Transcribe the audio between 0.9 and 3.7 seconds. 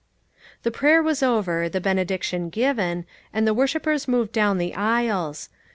was over, the benediction given, and the